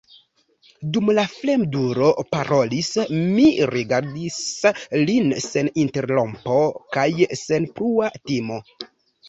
[0.95, 2.89] Dum la fremdulo parolis,
[3.35, 4.39] mi rigardis
[5.05, 6.59] lin sen interrompo
[6.99, 7.09] kaj
[7.47, 8.63] sen plua timo.